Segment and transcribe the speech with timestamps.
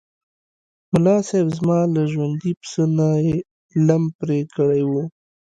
[0.91, 1.47] ملاصاحب!
[1.57, 3.35] زما له ژوندي پسه نه یې
[3.87, 4.91] لم پرې کړی و.